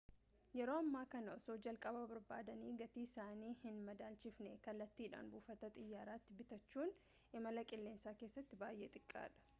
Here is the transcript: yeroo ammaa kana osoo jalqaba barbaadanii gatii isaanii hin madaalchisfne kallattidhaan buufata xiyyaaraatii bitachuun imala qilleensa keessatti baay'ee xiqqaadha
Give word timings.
yeroo 0.59 0.75
ammaa 0.83 1.01
kana 1.09 1.33
osoo 1.39 1.57
jalqaba 1.67 1.99
barbaadanii 2.13 2.71
gatii 2.79 3.03
isaanii 3.09 3.51
hin 3.59 3.77
madaalchisfne 3.91 4.55
kallattidhaan 4.69 5.31
buufata 5.35 5.71
xiyyaaraatii 5.77 6.39
bitachuun 6.43 6.97
imala 7.41 7.69
qilleensa 7.75 8.19
keessatti 8.25 8.61
baay'ee 8.65 8.93
xiqqaadha 8.99 9.49